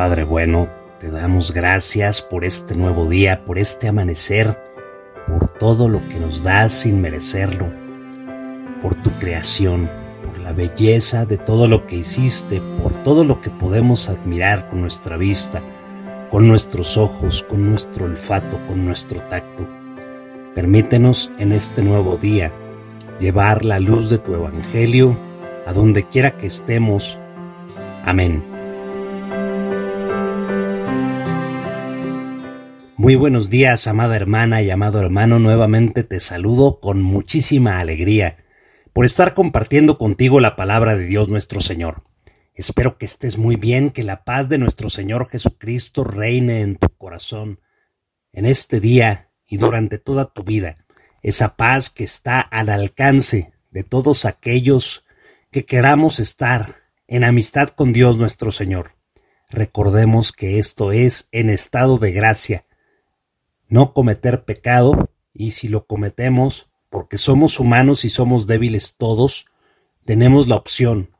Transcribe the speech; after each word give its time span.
Padre 0.00 0.24
bueno, 0.24 0.66
te 0.98 1.10
damos 1.10 1.52
gracias 1.52 2.22
por 2.22 2.46
este 2.46 2.74
nuevo 2.74 3.06
día, 3.06 3.44
por 3.44 3.58
este 3.58 3.86
amanecer, 3.86 4.58
por 5.28 5.48
todo 5.48 5.90
lo 5.90 6.00
que 6.08 6.18
nos 6.18 6.42
das 6.42 6.72
sin 6.72 7.02
merecerlo, 7.02 7.66
por 8.80 8.94
tu 8.94 9.10
creación, 9.18 9.90
por 10.24 10.38
la 10.38 10.54
belleza 10.54 11.26
de 11.26 11.36
todo 11.36 11.68
lo 11.68 11.86
que 11.86 11.96
hiciste, 11.96 12.62
por 12.82 12.94
todo 13.02 13.24
lo 13.24 13.42
que 13.42 13.50
podemos 13.50 14.08
admirar 14.08 14.70
con 14.70 14.80
nuestra 14.80 15.18
vista, 15.18 15.60
con 16.30 16.48
nuestros 16.48 16.96
ojos, 16.96 17.44
con 17.46 17.68
nuestro 17.68 18.06
olfato, 18.06 18.58
con 18.68 18.86
nuestro 18.86 19.20
tacto. 19.28 19.68
Permítenos 20.54 21.30
en 21.38 21.52
este 21.52 21.82
nuevo 21.82 22.16
día 22.16 22.50
llevar 23.20 23.66
la 23.66 23.78
luz 23.78 24.08
de 24.08 24.16
tu 24.16 24.34
Evangelio 24.34 25.14
a 25.66 25.74
donde 25.74 26.08
quiera 26.08 26.38
que 26.38 26.46
estemos. 26.46 27.18
Amén. 28.06 28.49
Muy 33.00 33.14
buenos 33.14 33.48
días, 33.48 33.86
amada 33.86 34.14
hermana 34.14 34.60
y 34.60 34.68
amado 34.68 35.00
hermano. 35.00 35.38
Nuevamente 35.38 36.04
te 36.04 36.20
saludo 36.20 36.80
con 36.80 37.00
muchísima 37.00 37.80
alegría 37.80 38.44
por 38.92 39.06
estar 39.06 39.32
compartiendo 39.32 39.96
contigo 39.96 40.38
la 40.38 40.54
palabra 40.54 40.94
de 40.94 41.06
Dios 41.06 41.30
nuestro 41.30 41.62
Señor. 41.62 42.02
Espero 42.52 42.98
que 42.98 43.06
estés 43.06 43.38
muy 43.38 43.56
bien, 43.56 43.88
que 43.88 44.02
la 44.02 44.22
paz 44.24 44.50
de 44.50 44.58
nuestro 44.58 44.90
Señor 44.90 45.30
Jesucristo 45.30 46.04
reine 46.04 46.60
en 46.60 46.76
tu 46.76 46.90
corazón 46.90 47.60
en 48.34 48.44
este 48.44 48.80
día 48.80 49.30
y 49.46 49.56
durante 49.56 49.96
toda 49.96 50.34
tu 50.34 50.44
vida. 50.44 50.84
Esa 51.22 51.56
paz 51.56 51.88
que 51.88 52.04
está 52.04 52.38
al 52.38 52.68
alcance 52.68 53.54
de 53.70 53.82
todos 53.82 54.26
aquellos 54.26 55.06
que 55.50 55.64
queramos 55.64 56.20
estar 56.20 56.74
en 57.08 57.24
amistad 57.24 57.70
con 57.70 57.94
Dios 57.94 58.18
nuestro 58.18 58.52
Señor. 58.52 58.92
Recordemos 59.48 60.32
que 60.32 60.58
esto 60.58 60.92
es 60.92 61.28
en 61.32 61.48
estado 61.48 61.96
de 61.96 62.12
gracia 62.12 62.66
no 63.70 63.94
cometer 63.94 64.44
pecado, 64.44 65.10
y 65.32 65.52
si 65.52 65.68
lo 65.68 65.86
cometemos, 65.86 66.70
porque 66.90 67.16
somos 67.18 67.60
humanos 67.60 68.04
y 68.04 68.10
somos 68.10 68.46
débiles 68.46 68.96
todos, 68.98 69.46
tenemos 70.04 70.48
la 70.48 70.56
opción 70.56 71.10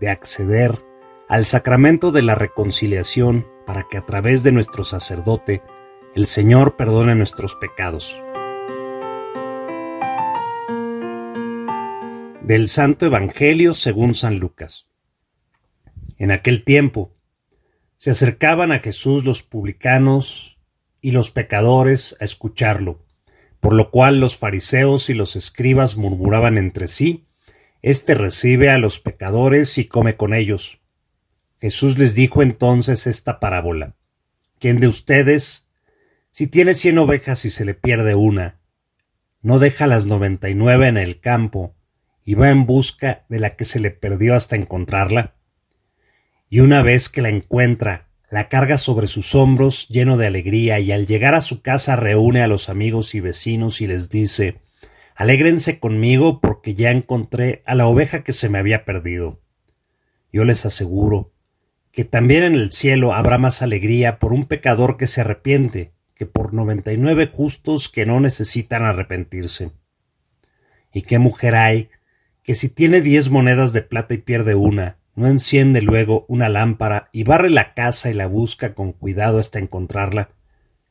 de 0.00 0.08
acceder 0.08 0.78
al 1.28 1.44
sacramento 1.44 2.10
de 2.10 2.22
la 2.22 2.34
reconciliación 2.34 3.46
para 3.66 3.86
que 3.88 3.98
a 3.98 4.06
través 4.06 4.42
de 4.42 4.52
nuestro 4.52 4.84
sacerdote 4.84 5.62
el 6.14 6.26
Señor 6.26 6.76
perdone 6.76 7.14
nuestros 7.14 7.54
pecados. 7.56 8.18
Del 12.42 12.70
Santo 12.70 13.04
Evangelio 13.04 13.74
según 13.74 14.14
San 14.14 14.38
Lucas. 14.38 14.86
En 16.16 16.30
aquel 16.30 16.64
tiempo 16.64 17.12
se 17.98 18.10
acercaban 18.12 18.72
a 18.72 18.78
Jesús 18.78 19.26
los 19.26 19.42
publicanos 19.42 20.57
y 21.00 21.12
los 21.12 21.30
pecadores 21.30 22.16
a 22.20 22.24
escucharlo, 22.24 23.04
por 23.60 23.72
lo 23.72 23.90
cual 23.90 24.20
los 24.20 24.36
fariseos 24.36 25.10
y 25.10 25.14
los 25.14 25.36
escribas 25.36 25.96
murmuraban 25.96 26.58
entre 26.58 26.88
sí, 26.88 27.26
Este 27.80 28.14
recibe 28.14 28.70
a 28.70 28.78
los 28.78 28.98
pecadores 28.98 29.78
y 29.78 29.86
come 29.86 30.16
con 30.16 30.34
ellos. 30.34 30.80
Jesús 31.60 31.96
les 31.96 32.14
dijo 32.14 32.42
entonces 32.42 33.06
esta 33.06 33.38
parábola. 33.38 33.94
¿Quién 34.58 34.80
de 34.80 34.88
ustedes, 34.88 35.68
si 36.32 36.48
tiene 36.48 36.74
cien 36.74 36.98
ovejas 36.98 37.44
y 37.44 37.50
se 37.50 37.64
le 37.64 37.74
pierde 37.74 38.16
una, 38.16 38.58
no 39.42 39.60
deja 39.60 39.86
las 39.86 40.06
noventa 40.06 40.48
y 40.50 40.54
nueve 40.56 40.88
en 40.88 40.96
el 40.96 41.20
campo 41.20 41.76
y 42.24 42.34
va 42.34 42.50
en 42.50 42.66
busca 42.66 43.24
de 43.28 43.38
la 43.38 43.54
que 43.54 43.64
se 43.64 43.78
le 43.78 43.92
perdió 43.92 44.34
hasta 44.34 44.56
encontrarla? 44.56 45.36
Y 46.50 46.60
una 46.60 46.82
vez 46.82 47.08
que 47.08 47.22
la 47.22 47.28
encuentra, 47.28 48.07
la 48.30 48.48
carga 48.48 48.76
sobre 48.76 49.06
sus 49.06 49.34
hombros 49.34 49.88
lleno 49.88 50.16
de 50.16 50.26
alegría 50.26 50.80
y 50.80 50.92
al 50.92 51.06
llegar 51.06 51.34
a 51.34 51.40
su 51.40 51.62
casa 51.62 51.96
reúne 51.96 52.42
a 52.42 52.48
los 52.48 52.68
amigos 52.68 53.14
y 53.14 53.20
vecinos 53.20 53.80
y 53.80 53.86
les 53.86 54.10
dice 54.10 54.60
Alégrense 55.18 55.80
conmigo 55.80 56.40
porque 56.40 56.74
ya 56.74 56.92
encontré 56.92 57.62
a 57.66 57.74
la 57.74 57.86
oveja 57.86 58.22
que 58.22 58.32
se 58.32 58.48
me 58.48 58.58
había 58.58 58.84
perdido. 58.84 59.40
Yo 60.32 60.44
les 60.44 60.64
aseguro 60.64 61.32
que 61.90 62.04
también 62.04 62.44
en 62.44 62.54
el 62.54 62.70
cielo 62.70 63.14
habrá 63.14 63.36
más 63.36 63.60
alegría 63.60 64.20
por 64.20 64.32
un 64.32 64.46
pecador 64.46 64.96
que 64.96 65.08
se 65.08 65.22
arrepiente 65.22 65.92
que 66.14 66.26
por 66.26 66.54
noventa 66.54 66.92
y 66.92 66.98
nueve 66.98 67.26
justos 67.26 67.88
que 67.88 68.06
no 68.06 68.20
necesitan 68.20 68.84
arrepentirse. 68.84 69.72
¿Y 70.92 71.02
qué 71.02 71.18
mujer 71.18 71.56
hay 71.56 71.88
que 72.44 72.54
si 72.54 72.68
tiene 72.68 73.00
diez 73.00 73.28
monedas 73.28 73.72
de 73.72 73.82
plata 73.82 74.14
y 74.14 74.18
pierde 74.18 74.54
una, 74.54 74.97
no 75.18 75.26
enciende 75.26 75.82
luego 75.82 76.24
una 76.28 76.48
lámpara 76.48 77.10
y 77.12 77.24
barre 77.24 77.50
la 77.50 77.74
casa 77.74 78.08
y 78.10 78.14
la 78.14 78.26
busca 78.26 78.74
con 78.74 78.92
cuidado 78.92 79.38
hasta 79.38 79.58
encontrarla, 79.58 80.30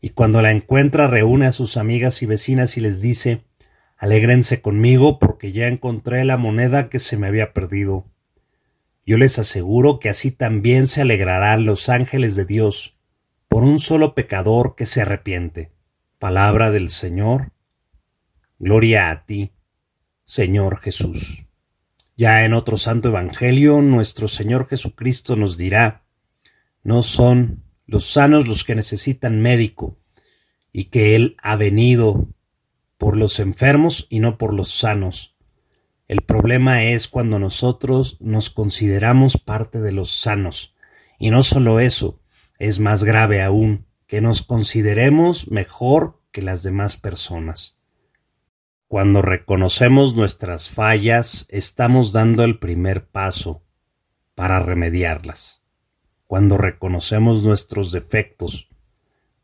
y 0.00 0.10
cuando 0.10 0.42
la 0.42 0.50
encuentra 0.50 1.06
reúne 1.06 1.46
a 1.46 1.52
sus 1.52 1.76
amigas 1.76 2.20
y 2.22 2.26
vecinas 2.26 2.76
y 2.76 2.80
les 2.80 3.00
dice 3.00 3.44
Alégrense 3.96 4.60
conmigo 4.60 5.18
porque 5.18 5.50
ya 5.50 5.66
encontré 5.66 6.24
la 6.24 6.36
moneda 6.36 6.88
que 6.88 7.00
se 7.00 7.16
me 7.16 7.26
había 7.26 7.52
perdido. 7.52 8.06
Yo 9.04 9.18
les 9.18 9.38
aseguro 9.38 9.98
que 9.98 10.08
así 10.08 10.30
también 10.30 10.86
se 10.86 11.00
alegrarán 11.00 11.64
los 11.64 11.88
ángeles 11.88 12.36
de 12.36 12.44
Dios 12.44 12.96
por 13.48 13.64
un 13.64 13.80
solo 13.80 14.14
pecador 14.14 14.76
que 14.76 14.86
se 14.86 15.02
arrepiente. 15.02 15.72
Palabra 16.18 16.70
del 16.70 16.90
Señor. 16.90 17.52
Gloria 18.60 19.10
a 19.10 19.24
ti, 19.24 19.52
Señor 20.24 20.78
Jesús. 20.78 21.47
Ya 22.18 22.44
en 22.44 22.52
otro 22.52 22.76
santo 22.76 23.10
evangelio, 23.10 23.80
nuestro 23.80 24.26
Señor 24.26 24.66
Jesucristo 24.66 25.36
nos 25.36 25.56
dirá, 25.56 26.02
no 26.82 27.04
son 27.04 27.62
los 27.86 28.10
sanos 28.10 28.48
los 28.48 28.64
que 28.64 28.74
necesitan 28.74 29.40
médico, 29.40 29.96
y 30.72 30.86
que 30.86 31.14
Él 31.14 31.36
ha 31.40 31.54
venido 31.54 32.26
por 32.96 33.16
los 33.16 33.38
enfermos 33.38 34.08
y 34.10 34.18
no 34.18 34.36
por 34.36 34.52
los 34.52 34.74
sanos. 34.74 35.36
El 36.08 36.22
problema 36.22 36.82
es 36.82 37.06
cuando 37.06 37.38
nosotros 37.38 38.16
nos 38.20 38.50
consideramos 38.50 39.36
parte 39.36 39.80
de 39.80 39.92
los 39.92 40.10
sanos. 40.10 40.74
Y 41.20 41.30
no 41.30 41.44
solo 41.44 41.78
eso, 41.78 42.18
es 42.58 42.80
más 42.80 43.04
grave 43.04 43.42
aún, 43.42 43.86
que 44.08 44.20
nos 44.20 44.42
consideremos 44.42 45.48
mejor 45.52 46.20
que 46.32 46.42
las 46.42 46.64
demás 46.64 46.96
personas. 46.96 47.77
Cuando 48.88 49.20
reconocemos 49.20 50.14
nuestras 50.14 50.70
fallas, 50.70 51.44
estamos 51.50 52.10
dando 52.10 52.42
el 52.42 52.58
primer 52.58 53.06
paso 53.06 53.62
para 54.34 54.60
remediarlas. 54.60 55.60
Cuando 56.26 56.56
reconocemos 56.56 57.42
nuestros 57.42 57.92
defectos, 57.92 58.70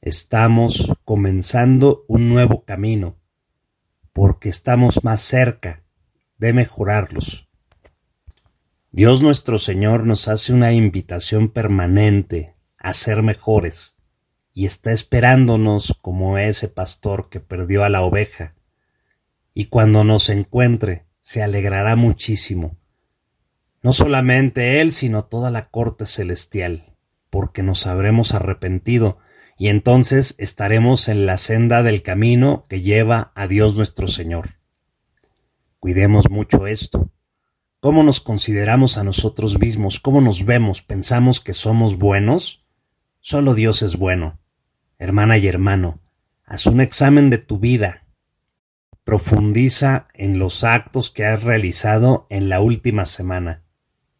estamos 0.00 0.92
comenzando 1.04 2.04
un 2.08 2.28
nuevo 2.28 2.64
camino, 2.64 3.14
porque 4.12 4.48
estamos 4.48 5.04
más 5.04 5.20
cerca 5.20 5.84
de 6.38 6.52
mejorarlos. 6.52 7.48
Dios 8.90 9.22
nuestro 9.22 9.58
Señor 9.58 10.04
nos 10.04 10.26
hace 10.26 10.52
una 10.52 10.72
invitación 10.72 11.50
permanente 11.50 12.56
a 12.76 12.92
ser 12.92 13.22
mejores 13.22 13.94
y 14.52 14.66
está 14.66 14.90
esperándonos 14.90 15.96
como 16.00 16.38
ese 16.38 16.66
pastor 16.66 17.28
que 17.28 17.38
perdió 17.38 17.84
a 17.84 17.88
la 17.88 18.02
oveja 18.02 18.56
y 19.58 19.64
cuando 19.64 20.04
nos 20.04 20.28
encuentre 20.28 21.06
se 21.20 21.42
alegrará 21.42 21.96
muchísimo. 21.96 22.76
No 23.82 23.92
solamente 23.92 24.80
él, 24.80 24.92
sino 24.92 25.24
toda 25.24 25.50
la 25.50 25.68
corte 25.68 26.06
celestial, 26.06 26.94
porque 27.28 27.64
nos 27.64 27.88
habremos 27.88 28.34
arrepentido, 28.34 29.18
y 29.58 29.66
entonces 29.66 30.36
estaremos 30.38 31.08
en 31.08 31.26
la 31.26 31.38
senda 31.38 31.82
del 31.82 32.02
camino 32.02 32.66
que 32.68 32.82
lleva 32.82 33.32
a 33.34 33.48
Dios 33.48 33.74
nuestro 33.74 34.06
Señor. 34.06 34.50
Cuidemos 35.80 36.30
mucho 36.30 36.68
esto. 36.68 37.10
¿Cómo 37.80 38.04
nos 38.04 38.20
consideramos 38.20 38.96
a 38.96 39.02
nosotros 39.02 39.58
mismos? 39.58 39.98
¿Cómo 39.98 40.20
nos 40.20 40.44
vemos? 40.44 40.82
¿Pensamos 40.82 41.40
que 41.40 41.52
somos 41.52 41.98
buenos? 41.98 42.64
Solo 43.18 43.54
Dios 43.54 43.82
es 43.82 43.96
bueno. 43.96 44.38
Hermana 45.00 45.36
y 45.36 45.48
hermano, 45.48 46.00
haz 46.44 46.66
un 46.66 46.80
examen 46.80 47.28
de 47.28 47.38
tu 47.38 47.58
vida 47.58 48.04
Profundiza 49.08 50.08
en 50.12 50.38
los 50.38 50.64
actos 50.64 51.08
que 51.08 51.24
has 51.24 51.42
realizado 51.42 52.26
en 52.28 52.50
la 52.50 52.60
última 52.60 53.06
semana. 53.06 53.62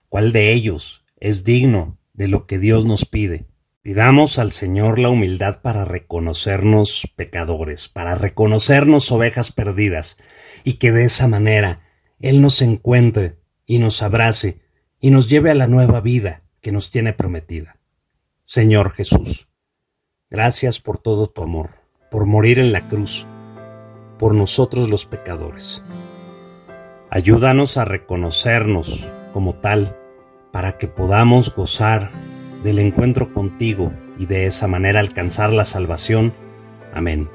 ¿Cuál 0.09 0.33
de 0.33 0.55
ellos 0.55 1.05
es 1.19 1.45
digno 1.45 1.99
de 2.15 2.27
lo 2.27 2.47
que 2.47 2.59
Dios 2.59 2.87
nos 2.87 3.05
pide? 3.05 3.45
Pidamos 3.83 4.39
al 4.39 4.51
Señor 4.51 4.99
la 4.99 5.11
humildad 5.11 5.61
para 5.61 5.85
reconocernos 5.85 7.07
pecadores, 7.17 7.91
para 7.91 8.15
reconocernos 8.15 9.13
ovejas 9.13 9.53
perdidas, 9.53 10.17
y 10.65 10.79
que 10.79 10.91
de 10.91 11.05
esa 11.05 11.29
manera 11.29 11.83
Él 12.19 12.41
nos 12.41 12.63
encuentre 12.63 13.37
y 13.67 13.81
nos 13.81 14.03
abrace 14.03 14.63
y 15.01 15.11
nos 15.11 15.29
lleve 15.29 15.51
a 15.51 15.55
la 15.55 15.67
nueva 15.67 16.01
vida 16.01 16.45
que 16.63 16.73
nos 16.73 16.91
tiene 16.91 17.13
prometida. 17.13 17.79
Señor 18.47 18.93
Jesús, 18.93 19.49
gracias 20.31 20.81
por 20.81 20.97
todo 20.97 21.27
tu 21.29 21.43
amor, 21.43 21.73
por 22.11 22.25
morir 22.25 22.59
en 22.59 22.73
la 22.73 22.89
cruz, 22.89 23.27
por 24.19 24.35
nosotros 24.35 24.89
los 24.89 25.07
pecadores. 25.07 25.83
Ayúdanos 27.11 27.77
a 27.77 27.85
reconocernos 27.85 29.07
como 29.33 29.55
tal 29.55 29.97
para 30.53 30.77
que 30.77 30.89
podamos 30.89 31.55
gozar 31.55 32.11
del 32.63 32.81
encuentro 32.81 33.33
contigo 33.33 33.93
y 34.19 34.27
de 34.27 34.47
esa 34.47 34.67
manera 34.67 35.01
alcanzar 35.01 35.53
la 35.53 35.65
salvación. 35.65 36.33
Amén. 36.93 37.29